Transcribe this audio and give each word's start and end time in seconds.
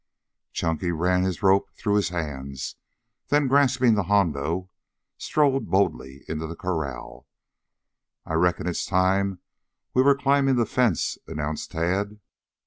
Chunky 0.51 0.91
ran 0.91 1.21
his 1.21 1.43
rope 1.43 1.69
through 1.77 1.93
his 1.97 2.09
hands, 2.09 2.75
then 3.27 3.47
grasping 3.47 3.93
the 3.93 4.01
hondo, 4.05 4.71
strode 5.15 5.67
boldly 5.69 6.25
into 6.27 6.47
the 6.47 6.55
corral. 6.55 7.27
"I 8.25 8.33
reckon 8.33 8.65
it's 8.65 8.87
time 8.87 9.41
we 9.93 10.01
were 10.01 10.17
climbing 10.17 10.55
the 10.55 10.65
fence," 10.65 11.19
announced 11.27 11.69
Tad. 11.69 12.19